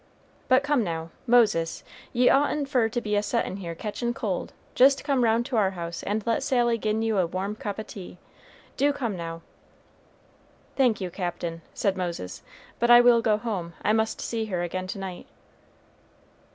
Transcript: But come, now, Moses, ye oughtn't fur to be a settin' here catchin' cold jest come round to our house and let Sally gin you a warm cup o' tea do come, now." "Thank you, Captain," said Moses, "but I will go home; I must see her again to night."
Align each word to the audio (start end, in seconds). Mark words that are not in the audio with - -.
But 0.47 0.63
come, 0.63 0.83
now, 0.83 1.11
Moses, 1.27 1.83
ye 2.11 2.27
oughtn't 2.27 2.67
fur 2.67 2.89
to 2.89 2.99
be 2.99 3.15
a 3.15 3.21
settin' 3.21 3.57
here 3.57 3.75
catchin' 3.75 4.15
cold 4.15 4.51
jest 4.73 5.03
come 5.03 5.23
round 5.23 5.45
to 5.45 5.57
our 5.57 5.69
house 5.69 6.01
and 6.01 6.25
let 6.25 6.41
Sally 6.41 6.79
gin 6.79 7.03
you 7.03 7.19
a 7.19 7.27
warm 7.27 7.55
cup 7.55 7.77
o' 7.77 7.83
tea 7.83 8.17
do 8.77 8.93
come, 8.93 9.15
now." 9.15 9.41
"Thank 10.75 11.01
you, 11.01 11.11
Captain," 11.11 11.61
said 11.75 11.97
Moses, 11.97 12.41
"but 12.79 12.89
I 12.89 12.99
will 12.99 13.21
go 13.21 13.37
home; 13.37 13.73
I 13.83 13.93
must 13.93 14.21
see 14.21 14.45
her 14.45 14.63
again 14.63 14.87
to 14.87 14.97
night." 14.97 15.27